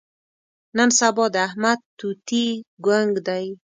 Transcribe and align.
نن 0.77 0.89
سبا 0.99 1.25
د 1.33 1.35
احمد 1.47 1.79
توتي 1.99 2.47
ګونګ 2.85 3.11
دی. 3.27 3.45